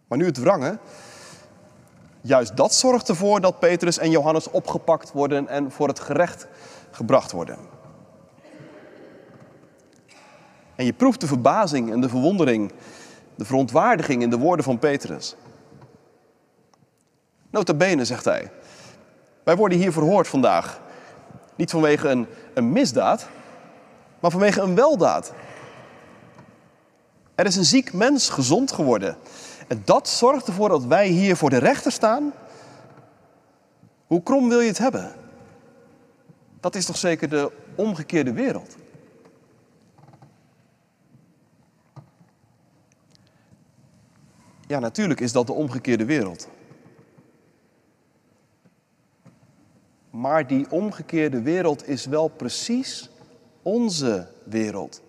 Maar 0.08 0.18
nu 0.18 0.26
het 0.26 0.38
wrangen. 0.38 0.80
Juist 2.22 2.58
dat 2.58 2.74
zorgt 2.74 3.10
ervoor 3.10 3.42
dat 3.42 3.60
Petrus 3.60 3.98
en 3.98 4.10
Johannes 4.10 4.50
opgepakt 4.50 5.12
worden 5.12 5.48
en 5.48 5.72
voor 5.72 5.88
het 5.88 6.00
gerecht 6.00 6.48
gebracht 6.92 7.32
worden. 7.32 7.58
En 10.76 10.86
je 10.86 10.94
proeft 10.94 11.22
de 11.22 11.28
verbazing 11.28 11.92
en 11.92 12.02
de 12.02 12.10
verwondering, 12.10 12.72
de 13.36 13.46
verontwaardiging 13.46 14.22
in 14.22 14.30
de 14.30 14.38
woorden 14.38 14.66
van 14.66 14.80
Petrus. 14.80 15.36
Nota 17.50 17.74
bene, 17.74 18.06
zegt 18.06 18.26
hij. 18.26 18.52
Wij 19.44 19.56
worden 19.56 19.78
hier 19.78 19.92
verhoord 19.92 20.28
vandaag. 20.28 20.84
Niet 21.56 21.72
vanwege 21.72 22.10
een, 22.10 22.28
een 22.54 22.72
misdaad, 22.72 23.28
maar 24.20 24.32
vanwege 24.32 24.62
een 24.62 24.76
weldaad. 24.76 25.34
Er 27.36 27.46
is 27.46 27.56
een 27.56 27.66
ziek 27.66 27.94
mens 27.94 28.30
gezond 28.30 28.72
geworden. 28.72 29.18
En 29.68 29.82
dat 29.86 30.10
zorgt 30.10 30.48
ervoor 30.48 30.70
dat 30.70 30.86
wij 30.86 31.08
hier 31.08 31.36
voor 31.36 31.50
de 31.50 31.58
rechter 31.58 31.92
staan. 31.92 32.34
Hoe 34.08 34.24
krom 34.24 34.50
wil 34.50 34.60
je 34.60 34.68
het 34.68 34.78
hebben? 34.78 35.14
Dat 36.60 36.76
is 36.76 36.86
toch 36.86 36.98
zeker 36.98 37.30
de 37.30 37.52
omgekeerde 37.76 38.34
wereld? 38.34 38.76
Ja, 44.68 44.80
natuurlijk 44.80 45.20
is 45.20 45.32
dat 45.32 45.48
de 45.48 45.54
omgekeerde 45.54 46.06
wereld. 46.06 46.48
Maar 50.16 50.48
die 50.48 50.72
omgekeerde 50.72 51.42
wereld 51.42 51.88
is 51.88 52.06
wel 52.06 52.28
precies 52.28 53.10
onze 53.62 54.28
wereld. 54.44 55.02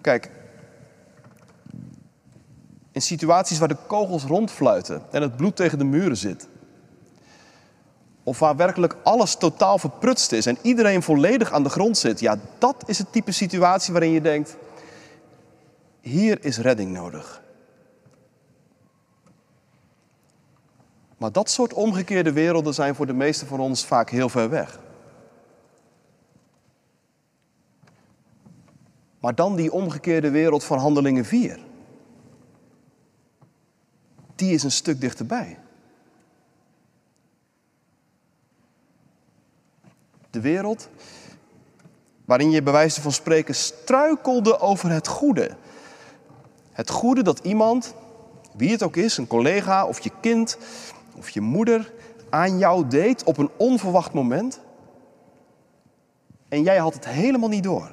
Kijk, 0.00 0.30
in 2.92 3.02
situaties 3.02 3.58
waar 3.58 3.68
de 3.68 3.76
kogels 3.86 4.24
rondfluiten 4.24 5.02
en 5.10 5.22
het 5.22 5.36
bloed 5.36 5.56
tegen 5.56 5.78
de 5.78 5.84
muren 5.84 6.16
zit. 6.16 6.48
Of 8.22 8.38
waar 8.38 8.56
werkelijk 8.56 8.96
alles 9.02 9.36
totaal 9.36 9.78
verprutst 9.78 10.32
is 10.32 10.46
en 10.46 10.58
iedereen 10.62 11.02
volledig 11.02 11.52
aan 11.52 11.62
de 11.62 11.68
grond 11.68 11.98
zit. 11.98 12.20
Ja, 12.20 12.38
dat 12.58 12.84
is 12.86 12.98
het 12.98 13.12
type 13.12 13.32
situatie 13.32 13.92
waarin 13.92 14.12
je 14.12 14.20
denkt, 14.20 14.56
hier 16.00 16.44
is 16.44 16.58
redding 16.58 16.92
nodig. 16.92 17.44
Maar 21.16 21.32
dat 21.32 21.50
soort 21.50 21.72
omgekeerde 21.72 22.32
werelden 22.32 22.74
zijn 22.74 22.94
voor 22.94 23.06
de 23.06 23.12
meesten 23.12 23.46
van 23.46 23.60
ons 23.60 23.84
vaak 23.84 24.10
heel 24.10 24.28
ver 24.28 24.50
weg. 24.50 24.80
Maar 29.20 29.34
dan 29.34 29.56
die 29.56 29.72
omgekeerde 29.72 30.30
wereld 30.30 30.64
van 30.64 30.78
Handelingen 30.78 31.24
4. 31.24 31.58
Die 34.34 34.54
is 34.54 34.62
een 34.62 34.70
stuk 34.70 35.00
dichterbij. 35.00 35.58
De 40.30 40.40
wereld 40.40 40.88
waarin 42.24 42.50
je 42.50 42.62
bij 42.62 42.72
wijze 42.72 43.00
van 43.00 43.12
spreken 43.12 43.54
struikelde 43.54 44.58
over 44.58 44.90
het 44.90 45.08
goede. 45.08 45.56
Het 46.72 46.90
goede 46.90 47.22
dat 47.22 47.38
iemand, 47.38 47.94
wie 48.52 48.70
het 48.70 48.82
ook 48.82 48.96
is, 48.96 49.16
een 49.16 49.26
collega 49.26 49.86
of 49.86 50.00
je 50.00 50.10
kind 50.20 50.58
of 51.16 51.28
je 51.28 51.40
moeder, 51.40 51.92
aan 52.30 52.58
jou 52.58 52.86
deed 52.86 53.24
op 53.24 53.38
een 53.38 53.50
onverwacht 53.56 54.12
moment. 54.12 54.60
En 56.48 56.62
jij 56.62 56.78
had 56.78 56.94
het 56.94 57.06
helemaal 57.06 57.48
niet 57.48 57.62
door. 57.62 57.90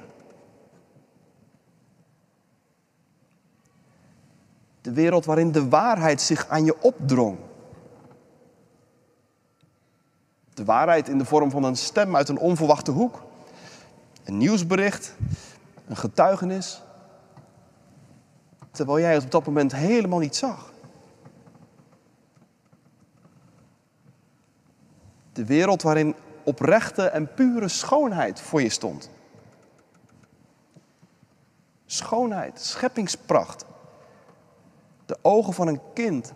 De 4.80 4.92
wereld 4.92 5.24
waarin 5.24 5.52
de 5.52 5.68
waarheid 5.68 6.20
zich 6.20 6.48
aan 6.48 6.64
je 6.64 6.82
opdrong. 6.82 7.38
De 10.54 10.64
waarheid 10.64 11.08
in 11.08 11.18
de 11.18 11.24
vorm 11.24 11.50
van 11.50 11.64
een 11.64 11.76
stem 11.76 12.16
uit 12.16 12.28
een 12.28 12.38
onverwachte 12.38 12.90
hoek. 12.90 13.22
Een 14.24 14.36
nieuwsbericht, 14.36 15.14
een 15.86 15.96
getuigenis. 15.96 16.82
Terwijl 18.70 19.00
jij 19.00 19.12
het 19.14 19.24
op 19.24 19.30
dat 19.30 19.46
moment 19.46 19.72
helemaal 19.72 20.18
niet 20.18 20.36
zag. 20.36 20.73
De 25.34 25.44
wereld 25.44 25.82
waarin 25.82 26.14
oprechte 26.44 27.02
en 27.02 27.34
pure 27.34 27.68
schoonheid 27.68 28.40
voor 28.40 28.62
je 28.62 28.68
stond. 28.68 29.10
Schoonheid, 31.86 32.60
scheppingspracht. 32.60 33.64
De 35.06 35.18
ogen 35.22 35.52
van 35.52 35.68
een 35.68 35.80
kind. 35.94 36.32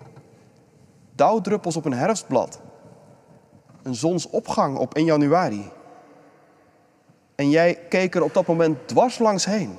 Dauwdruppels 1.15 1.77
op 1.77 1.85
een 1.85 1.93
herfstblad. 1.93 2.61
Een 3.83 3.95
zonsopgang 3.95 4.77
op 4.79 4.95
1 4.95 5.05
januari. 5.05 5.71
En 7.35 7.51
jij 7.51 7.75
keek 7.89 8.15
er 8.15 8.23
op 8.23 8.35
dat 8.35 8.47
moment 8.47 8.89
dwars 8.89 9.19
langs 9.19 9.45
heen. 9.45 9.79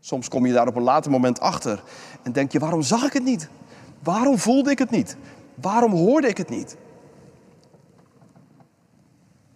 Soms 0.00 0.28
kom 0.28 0.46
je 0.46 0.52
daar 0.52 0.66
op 0.66 0.76
een 0.76 0.82
later 0.82 1.10
moment 1.10 1.40
achter 1.40 1.82
en 2.22 2.32
denk 2.32 2.52
je, 2.52 2.58
waarom 2.58 2.82
zag 2.82 3.04
ik 3.04 3.12
het 3.12 3.24
niet? 3.24 3.48
Waarom 4.02 4.38
voelde 4.38 4.70
ik 4.70 4.78
het 4.78 4.90
niet? 4.90 5.16
Waarom 5.54 5.92
hoorde 5.92 6.28
ik 6.28 6.36
het 6.36 6.48
niet? 6.48 6.76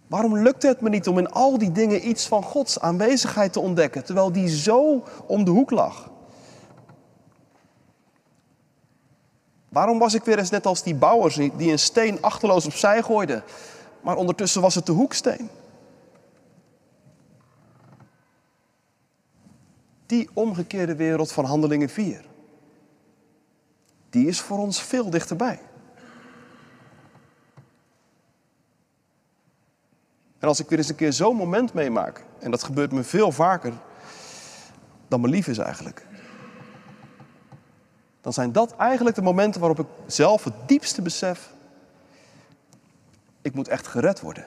Waarom 0.07 0.37
lukte 0.37 0.67
het 0.67 0.81
me 0.81 0.89
niet 0.89 1.07
om 1.07 1.17
in 1.17 1.31
al 1.31 1.57
die 1.57 1.71
dingen 1.71 2.07
iets 2.07 2.27
van 2.27 2.43
Gods 2.43 2.79
aanwezigheid 2.79 3.53
te 3.53 3.59
ontdekken, 3.59 4.03
terwijl 4.03 4.31
die 4.31 4.49
zo 4.49 5.03
om 5.25 5.43
de 5.43 5.51
hoek 5.51 5.71
lag? 5.71 6.09
Waarom 9.69 9.99
was 9.99 10.13
ik 10.13 10.23
weer 10.23 10.37
eens 10.37 10.49
net 10.49 10.65
als 10.65 10.83
die 10.83 10.95
bouwers 10.95 11.35
die 11.35 11.71
een 11.71 11.79
steen 11.79 12.21
achterloos 12.21 12.65
opzij 12.65 13.03
gooiden, 13.03 13.43
maar 14.01 14.15
ondertussen 14.15 14.61
was 14.61 14.75
het 14.75 14.85
de 14.85 14.91
hoeksteen? 14.91 15.49
Die 20.05 20.29
omgekeerde 20.33 20.95
wereld 20.95 21.31
van 21.31 21.45
Handelingen 21.45 21.89
4, 21.89 22.25
die 24.09 24.27
is 24.27 24.41
voor 24.41 24.57
ons 24.57 24.81
veel 24.81 25.09
dichterbij. 25.09 25.59
En 30.39 30.47
als 30.47 30.59
ik 30.59 30.69
weer 30.69 30.77
eens 30.77 30.89
een 30.89 30.95
keer 30.95 31.13
zo'n 31.13 31.35
moment 31.35 31.73
meemaak, 31.73 32.23
en 32.39 32.51
dat 32.51 32.63
gebeurt 32.63 32.91
me 32.91 33.03
veel 33.03 33.31
vaker 33.31 33.73
dan 35.07 35.21
me 35.21 35.27
lief 35.27 35.47
is 35.47 35.57
eigenlijk, 35.57 36.05
dan 38.21 38.33
zijn 38.33 38.51
dat 38.51 38.75
eigenlijk 38.75 39.15
de 39.15 39.21
momenten 39.21 39.59
waarop 39.59 39.79
ik 39.79 39.87
zelf 40.05 40.43
het 40.43 40.53
diepste 40.65 41.01
besef, 41.01 41.53
ik 43.41 43.53
moet 43.53 43.67
echt 43.67 43.87
gered 43.87 44.21
worden. 44.21 44.45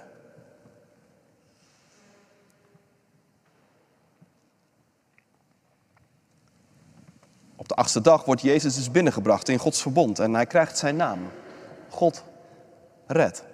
Achtste 7.78 8.00
dag 8.00 8.24
wordt 8.24 8.40
Jezus 8.40 8.74
dus 8.74 8.90
binnengebracht 8.90 9.48
in 9.48 9.58
Gods 9.58 9.82
verbond 9.82 10.18
en 10.18 10.34
hij 10.34 10.46
krijgt 10.46 10.78
zijn 10.78 10.96
naam. 10.96 11.18
God 11.88 12.24
red. 13.06 13.44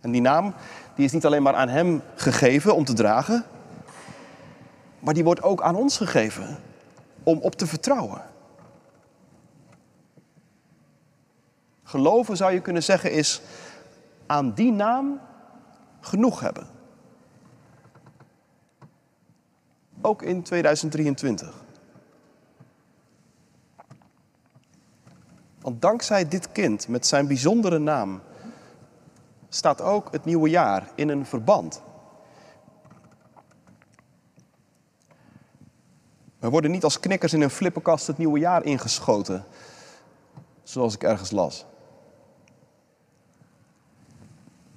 En 0.00 0.10
die 0.10 0.20
naam 0.20 0.54
die 0.94 1.04
is 1.04 1.12
niet 1.12 1.26
alleen 1.26 1.42
maar 1.42 1.54
aan 1.54 1.68
hem 1.68 2.02
gegeven 2.14 2.74
om 2.74 2.84
te 2.84 2.92
dragen, 2.92 3.44
maar 4.98 5.14
die 5.14 5.24
wordt 5.24 5.42
ook 5.42 5.62
aan 5.62 5.74
ons 5.74 5.96
gegeven 5.96 6.58
om 7.22 7.38
op 7.38 7.54
te 7.54 7.66
vertrouwen. 7.66 8.22
Geloven 11.82 12.36
zou 12.36 12.52
je 12.52 12.60
kunnen 12.60 12.82
zeggen 12.82 13.12
is 13.12 13.42
aan 14.26 14.52
die 14.52 14.72
naam 14.72 15.20
genoeg 16.00 16.40
hebben. 16.40 16.75
Ook 20.06 20.22
in 20.22 20.42
2023. 20.42 21.52
Want 25.60 25.82
dankzij 25.82 26.28
dit 26.28 26.52
kind 26.52 26.88
met 26.88 27.06
zijn 27.06 27.26
bijzondere 27.26 27.78
naam 27.78 28.20
staat 29.48 29.80
ook 29.80 30.12
het 30.12 30.24
nieuwe 30.24 30.48
jaar 30.48 30.90
in 30.94 31.08
een 31.08 31.26
verband. 31.26 31.82
We 36.38 36.50
worden 36.50 36.70
niet 36.70 36.84
als 36.84 37.00
knikkers 37.00 37.32
in 37.32 37.40
een 37.40 37.50
flipperkast 37.50 38.06
het 38.06 38.18
nieuwe 38.18 38.38
jaar 38.38 38.64
ingeschoten, 38.64 39.44
zoals 40.62 40.94
ik 40.94 41.02
ergens 41.02 41.30
las. 41.30 41.66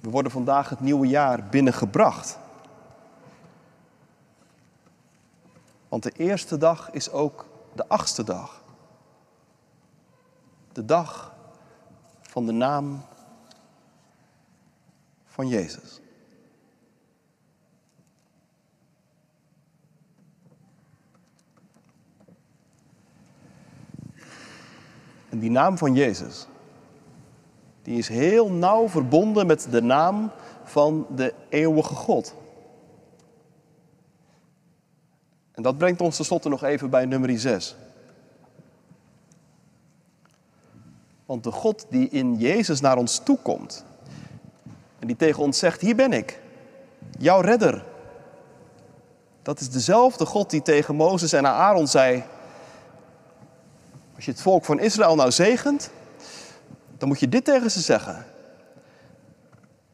We 0.00 0.10
worden 0.10 0.32
vandaag 0.32 0.68
het 0.68 0.80
nieuwe 0.80 1.06
jaar 1.06 1.48
binnengebracht. 1.48 2.38
Want 5.90 6.02
de 6.02 6.12
eerste 6.12 6.56
dag 6.56 6.90
is 6.90 7.10
ook 7.10 7.46
de 7.74 7.88
achtste 7.88 8.24
dag. 8.24 8.62
De 10.72 10.84
dag 10.84 11.34
van 12.20 12.46
de 12.46 12.52
naam 12.52 13.04
van 15.24 15.48
Jezus. 15.48 16.00
En 25.28 25.38
die 25.38 25.50
naam 25.50 25.78
van 25.78 25.94
Jezus, 25.94 26.46
die 27.82 27.98
is 27.98 28.08
heel 28.08 28.50
nauw 28.50 28.88
verbonden 28.88 29.46
met 29.46 29.66
de 29.70 29.82
naam 29.82 30.30
van 30.64 31.06
de 31.14 31.34
eeuwige 31.48 31.94
God. 31.94 32.34
En 35.60 35.66
dat 35.66 35.78
brengt 35.78 36.00
ons 36.00 36.16
tenslotte 36.16 36.48
nog 36.48 36.62
even 36.64 36.90
bij 36.90 37.04
nummer 37.04 37.38
6. 37.38 37.76
Want 41.26 41.44
de 41.44 41.50
God 41.50 41.86
die 41.90 42.08
in 42.08 42.36
Jezus 42.36 42.80
naar 42.80 42.96
ons 42.96 43.18
toekomt 43.18 43.84
en 44.98 45.06
die 45.06 45.16
tegen 45.16 45.42
ons 45.42 45.58
zegt, 45.58 45.80
hier 45.80 45.96
ben 45.96 46.12
ik, 46.12 46.40
jouw 47.18 47.40
redder. 47.40 47.84
Dat 49.42 49.60
is 49.60 49.70
dezelfde 49.70 50.26
God 50.26 50.50
die 50.50 50.62
tegen 50.62 50.94
Mozes 50.94 51.32
en 51.32 51.46
Aaron 51.46 51.88
zei, 51.88 52.24
als 54.14 54.24
je 54.24 54.30
het 54.30 54.40
volk 54.40 54.64
van 54.64 54.80
Israël 54.80 55.14
nou 55.14 55.30
zegent, 55.30 55.90
dan 56.98 57.08
moet 57.08 57.20
je 57.20 57.28
dit 57.28 57.44
tegen 57.44 57.70
ze 57.70 57.80
zeggen. 57.80 58.26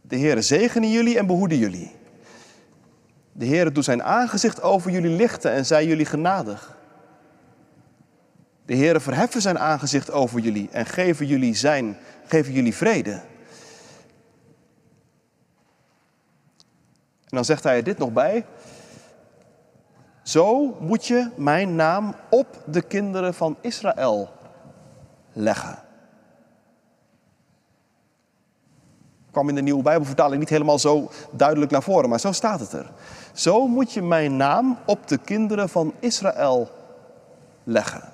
De 0.01 0.19
Heere 0.19 0.43
zegene 0.43 0.91
jullie 0.91 1.19
en 1.19 1.27
behoede 1.27 1.59
jullie. 1.59 1.96
De 3.39 3.47
Heere 3.47 3.73
doet 3.73 3.85
zijn 3.85 4.03
aangezicht 4.03 4.63
over 4.63 4.91
jullie 4.91 5.17
lichten 5.17 5.53
en 5.53 5.67
zij 5.67 5.87
jullie 5.87 6.07
genadig. 6.07 6.77
De 8.65 8.77
Heere 8.77 9.01
verheffen 9.01 9.41
zijn 9.41 9.59
aangezicht 9.59 10.11
over 10.11 10.41
jullie 10.41 10.69
en 10.71 10.87
geven 10.87 11.27
jullie 11.27 11.55
zijn, 11.55 11.97
geven 12.27 12.53
jullie 12.53 12.75
vrede. 12.75 13.11
En 17.21 17.37
dan 17.37 17.45
zegt 17.45 17.65
hij 17.65 17.77
er 17.77 17.85
dit 17.85 17.99
nog 17.99 18.13
bij. 18.13 18.47
Zo 20.23 20.77
moet 20.81 21.07
je 21.07 21.31
mijn 21.37 21.75
naam 21.75 22.15
op 22.31 22.63
de 22.67 22.83
kinderen 22.83 23.35
van 23.35 23.57
Israël 23.61 24.31
leggen. 25.33 25.87
kwam 29.37 29.49
in 29.49 29.55
de 29.55 29.63
nieuwe 29.63 29.83
Bijbelvertaling 29.83 30.41
niet 30.41 30.49
helemaal 30.49 30.79
zo 30.79 31.11
duidelijk 31.31 31.71
naar 31.71 31.83
voren, 31.83 32.09
maar 32.09 32.21
zo 32.21 32.33
staat 32.33 32.61
het 32.61 32.73
er. 32.73 32.91
Zo 33.37 33.67
moet 33.67 33.93
je 33.93 34.03
mijn 34.03 34.37
naam 34.37 34.79
op 34.87 35.09
de 35.09 35.19
kinderen 35.19 35.69
van 35.69 35.95
Israël 36.01 36.71
leggen. 37.65 38.13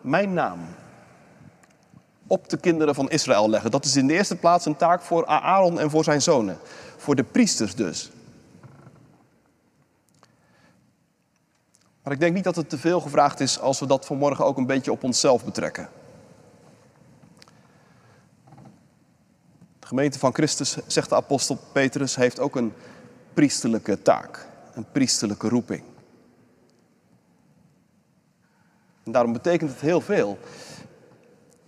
Mijn 0.00 0.32
naam 0.32 0.58
op 2.26 2.48
de 2.48 2.56
kinderen 2.56 2.94
van 2.94 3.10
Israël 3.10 3.50
leggen. 3.50 3.70
Dat 3.70 3.84
is 3.84 3.96
in 3.96 4.06
de 4.06 4.12
eerste 4.12 4.36
plaats 4.36 4.66
een 4.66 4.76
taak 4.76 5.02
voor 5.02 5.26
Aaron 5.26 5.80
en 5.80 5.90
voor 5.90 6.04
zijn 6.04 6.22
zonen. 6.22 6.58
Voor 6.96 7.14
de 7.14 7.24
priesters 7.24 7.74
dus. 7.74 8.10
Maar 12.02 12.12
ik 12.12 12.20
denk 12.20 12.34
niet 12.34 12.44
dat 12.44 12.56
het 12.56 12.68
te 12.68 12.78
veel 12.78 13.00
gevraagd 13.00 13.40
is 13.40 13.60
als 13.60 13.80
we 13.80 13.86
dat 13.86 14.06
vanmorgen 14.06 14.44
ook 14.44 14.56
een 14.56 14.66
beetje 14.66 14.92
op 14.92 15.02
onszelf 15.02 15.44
betrekken. 15.44 15.88
De 19.86 19.92
gemeente 19.92 20.18
van 20.18 20.34
Christus, 20.34 20.76
zegt 20.86 21.08
de 21.08 21.14
apostel 21.14 21.58
Petrus, 21.72 22.16
heeft 22.16 22.40
ook 22.40 22.56
een 22.56 22.72
priesterlijke 23.34 24.02
taak, 24.02 24.48
een 24.74 24.86
priesterlijke 24.92 25.48
roeping. 25.48 25.82
En 29.04 29.12
daarom 29.12 29.32
betekent 29.32 29.70
het 29.70 29.80
heel 29.80 30.00
veel 30.00 30.38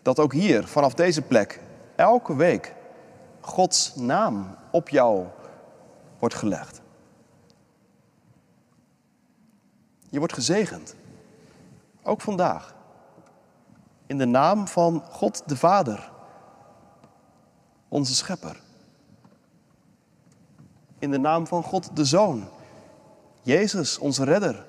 dat 0.03 0.19
ook 0.19 0.33
hier, 0.33 0.67
vanaf 0.67 0.95
deze 0.95 1.23
plek, 1.23 1.61
elke 1.97 2.37
week 2.37 2.75
Gods 3.41 3.95
naam 3.95 4.57
op 4.71 4.89
jou 4.89 5.27
wordt 6.19 6.35
gelegd. 6.35 6.81
Je 10.09 10.19
wordt 10.19 10.35
gezegend. 10.35 10.95
Ook 12.03 12.21
vandaag. 12.21 12.75
In 14.07 14.19
de 14.19 14.27
naam 14.27 14.69
van 14.69 15.05
God 15.11 15.43
de 15.47 15.57
Vader, 15.57 16.17
onze 17.89 18.15
Schepper. 18.15 18.61
In 20.99 21.11
de 21.11 21.19
naam 21.19 21.47
van 21.47 21.63
God 21.63 21.97
de 21.97 22.05
Zoon, 22.05 22.49
Jezus, 23.43 23.99
onze 23.99 24.25
Redder. 24.25 24.67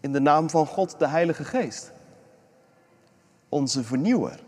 In 0.00 0.12
de 0.12 0.20
naam 0.20 0.50
van 0.50 0.66
God 0.66 0.98
de 0.98 1.08
Heilige 1.08 1.44
Geest, 1.44 1.92
onze 3.48 3.84
Vernieuwer. 3.84 4.44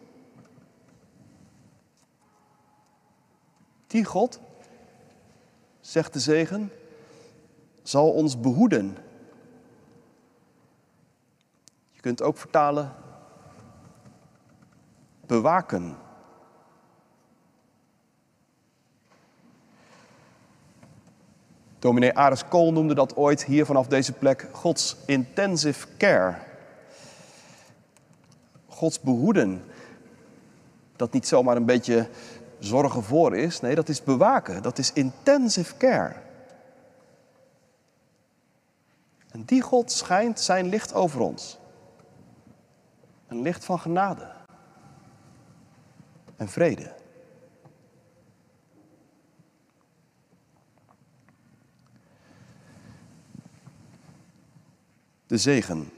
Die 3.87 4.05
God, 4.05 4.41
zegt 5.81 6.13
de 6.13 6.21
zegen, 6.21 6.73
zal 7.83 8.13
ons 8.13 8.41
behoeden. 8.41 8.97
Je 11.91 12.01
kunt 12.01 12.23
ook 12.23 12.37
vertalen 12.39 12.95
bewaken. 15.29 15.97
Dominee 21.79 22.17
Aris 22.17 22.49
Kool 22.49 22.73
noemde 22.73 22.95
dat 22.95 23.17
ooit 23.17 23.45
hier 23.45 23.67
vanaf 23.67 23.87
deze 23.87 24.13
plek 24.13 24.49
Gods 24.53 24.97
intensive 25.07 25.87
care. 25.97 26.35
Gods 28.67 29.01
behoeden. 29.01 29.65
Dat 30.97 31.13
niet 31.13 31.27
zomaar 31.27 31.57
een 31.57 31.65
beetje 31.65 32.09
zorgen 32.59 33.03
voor 33.03 33.37
is. 33.37 33.61
Nee, 33.61 33.75
dat 33.75 33.89
is 33.89 34.03
bewaken. 34.03 34.63
Dat 34.63 34.79
is 34.79 34.93
intensive 34.93 35.77
care. 35.77 36.15
En 39.31 39.45
die 39.45 39.61
God 39.61 39.93
schijnt 39.93 40.41
zijn 40.41 40.69
licht 40.69 40.95
over 40.95 41.21
ons. 41.21 41.59
Een 43.27 43.43
licht 43.43 43.65
van 43.65 43.79
genade 43.79 44.38
en 46.39 46.49
vrede. 46.49 46.95
De 55.27 55.39
zegen. 55.39 55.91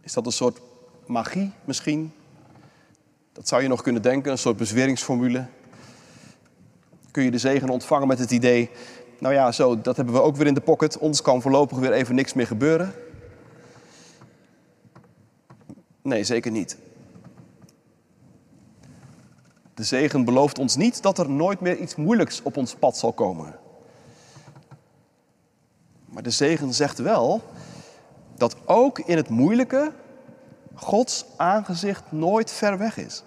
Is 0.00 0.12
dat 0.12 0.26
een 0.26 0.32
soort 0.32 0.60
magie 1.06 1.52
misschien? 1.64 2.12
Dat 3.32 3.48
zou 3.48 3.62
je 3.62 3.68
nog 3.68 3.82
kunnen 3.82 4.02
denken, 4.02 4.32
een 4.32 4.38
soort 4.38 4.56
bezweringsformule. 4.56 5.46
Kun 7.10 7.22
je 7.22 7.30
de 7.30 7.38
zegen 7.38 7.68
ontvangen 7.68 8.08
met 8.08 8.18
het 8.18 8.30
idee, 8.30 8.70
nou 9.18 9.34
ja, 9.34 9.52
zo, 9.52 9.80
dat 9.80 9.96
hebben 9.96 10.14
we 10.14 10.22
ook 10.22 10.36
weer 10.36 10.46
in 10.46 10.54
de 10.54 10.60
pocket. 10.60 10.98
Ons 10.98 11.22
kan 11.22 11.42
voorlopig 11.42 11.78
weer 11.78 11.92
even 11.92 12.14
niks 12.14 12.32
meer 12.32 12.46
gebeuren. 12.46 12.94
Nee, 16.02 16.24
zeker 16.24 16.50
niet. 16.50 16.76
De 19.80 19.86
zegen 19.86 20.24
belooft 20.24 20.58
ons 20.58 20.76
niet 20.76 21.02
dat 21.02 21.18
er 21.18 21.30
nooit 21.30 21.60
meer 21.60 21.76
iets 21.76 21.94
moeilijks 21.94 22.42
op 22.42 22.56
ons 22.56 22.74
pad 22.74 22.96
zal 22.96 23.12
komen. 23.12 23.58
Maar 26.04 26.22
de 26.22 26.30
zegen 26.30 26.74
zegt 26.74 26.98
wel 26.98 27.42
dat 28.36 28.56
ook 28.64 28.98
in 28.98 29.16
het 29.16 29.28
moeilijke 29.28 29.92
Gods 30.74 31.24
aangezicht 31.36 32.12
nooit 32.12 32.50
ver 32.50 32.78
weg 32.78 32.96
is. 32.96 33.22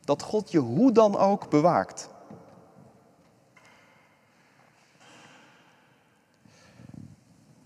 Dat 0.00 0.22
God 0.22 0.50
je 0.50 0.58
hoe 0.58 0.92
dan 0.92 1.16
ook 1.16 1.50
bewaakt. 1.50 2.08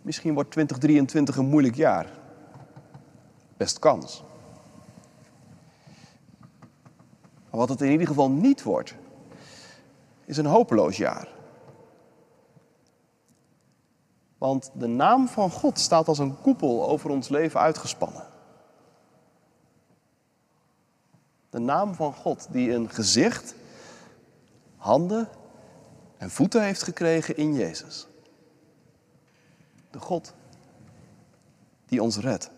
Misschien 0.03 0.35
wordt 0.35 0.51
2023 0.51 1.37
een 1.37 1.49
moeilijk 1.49 1.77
jaar. 1.77 2.07
Best 3.57 3.79
kans. 3.79 4.23
Maar 7.48 7.48
wat 7.59 7.68
het 7.68 7.81
in 7.81 7.90
ieder 7.90 8.07
geval 8.07 8.31
niet 8.31 8.62
wordt, 8.62 8.94
is 10.25 10.37
een 10.37 10.47
hopeloos 10.47 10.97
jaar. 10.97 11.29
Want 14.38 14.71
de 14.75 14.87
naam 14.87 15.29
van 15.29 15.51
God 15.51 15.79
staat 15.79 16.09
als 16.09 16.18
een 16.18 16.40
koepel 16.40 16.88
over 16.88 17.11
ons 17.11 17.29
leven 17.29 17.61
uitgespannen. 17.61 18.27
De 21.51 21.59
naam 21.59 21.94
van 21.94 22.14
God 22.14 22.47
die 22.51 22.73
een 22.73 22.90
gezicht, 22.90 23.55
handen 24.77 25.29
en 26.16 26.31
voeten 26.31 26.62
heeft 26.62 26.83
gekregen 26.83 27.37
in 27.37 27.55
Jezus. 27.55 28.07
De 29.90 29.99
God 29.99 30.35
die 31.87 32.03
ons 32.03 32.18
redt. 32.18 32.51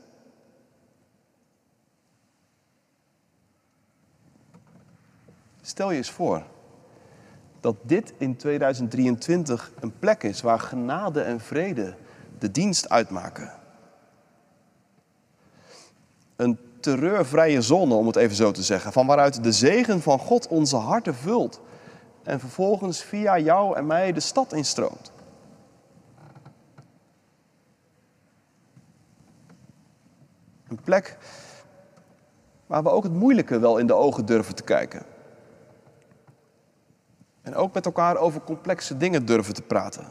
Stel 5.70 5.90
je 5.90 5.96
eens 5.96 6.10
voor 6.10 6.42
dat 7.60 7.76
dit 7.82 8.12
in 8.18 8.36
2023 8.36 9.72
een 9.80 9.98
plek 9.98 10.22
is 10.22 10.40
waar 10.40 10.60
genade 10.60 11.20
en 11.20 11.40
vrede 11.40 11.94
de 12.38 12.50
dienst 12.50 12.88
uitmaken. 12.88 13.52
Een 16.36 16.58
terreurvrije 16.80 17.62
zone, 17.62 17.94
om 17.94 18.06
het 18.06 18.16
even 18.16 18.36
zo 18.36 18.50
te 18.50 18.62
zeggen, 18.62 18.92
van 18.92 19.06
waaruit 19.06 19.42
de 19.42 19.52
zegen 19.52 20.02
van 20.02 20.18
God 20.18 20.48
onze 20.48 20.76
harten 20.76 21.14
vult 21.14 21.60
en 22.22 22.40
vervolgens 22.40 23.02
via 23.02 23.38
jou 23.38 23.76
en 23.76 23.86
mij 23.86 24.12
de 24.12 24.20
stad 24.20 24.52
instroomt. 24.52 25.12
Een 30.68 30.80
plek 30.84 31.18
waar 32.66 32.82
we 32.82 32.90
ook 32.90 33.02
het 33.02 33.12
moeilijke 33.12 33.58
wel 33.58 33.78
in 33.78 33.86
de 33.86 33.94
ogen 33.94 34.26
durven 34.26 34.54
te 34.54 34.62
kijken. 34.62 35.18
En 37.42 37.54
ook 37.54 37.74
met 37.74 37.86
elkaar 37.86 38.16
over 38.16 38.40
complexe 38.40 38.96
dingen 38.96 39.26
durven 39.26 39.54
te 39.54 39.62
praten. 39.62 40.04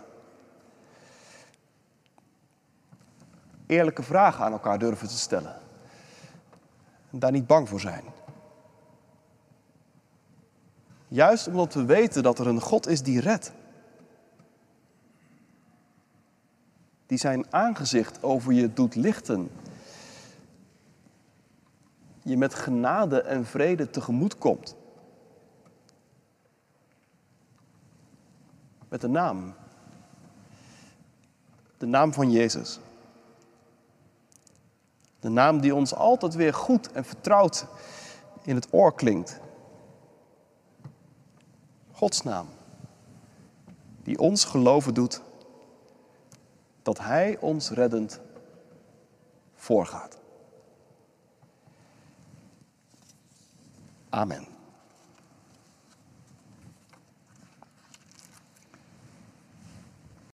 Eerlijke 3.65 4.04
vragen 4.04 4.46
aan 4.46 4.52
elkaar 4.52 4.80
durven 4.80 5.08
te 5.08 5.18
stellen. 5.18 5.56
En 7.12 7.20
daar 7.20 7.32
niet 7.32 7.48
bang 7.48 7.70
voor 7.70 7.80
zijn. 7.80 8.04
Juist 11.08 11.48
omdat 11.48 11.74
we 11.74 11.86
weten 11.86 12.24
dat 12.24 12.39
er 12.39 12.48
een 12.48 12.62
God 12.62 12.88
is 12.88 13.02
die 13.02 13.20
redt. 13.20 13.52
Die 17.06 17.18
zijn 17.18 17.54
aangezicht 17.54 18.24
over 18.24 18.54
je 18.54 18.74
doet 18.74 18.96
lichten. 18.96 19.52
Je 22.24 22.38
met 22.38 22.54
genade 22.54 23.22
en 23.22 23.46
vrede 23.46 23.89
tegemoet 23.89 24.38
komt. 24.38 24.76
Met 28.89 29.02
de 29.02 29.08
naam. 29.08 29.54
De 31.78 31.86
naam 31.86 32.13
van 32.13 32.32
Jezus. 32.32 32.80
De 35.19 35.30
naam 35.30 35.60
die 35.60 35.75
ons 35.75 35.93
altijd 35.93 36.34
weer 36.36 36.54
goed 36.54 36.91
en 36.91 37.06
vertrouwd 37.06 37.65
in 38.43 38.56
het 38.56 38.67
oor 38.71 38.95
klinkt. 38.95 39.39
Gods 41.91 42.21
naam. 42.23 42.47
Die 44.04 44.19
ons 44.19 44.45
geloven 44.45 44.93
doet 44.93 45.21
dat 46.82 46.97
Hij 46.97 47.38
ons 47.39 47.69
reddend 47.69 48.19
voorgaat. 49.56 50.17
Amen. 54.10 54.59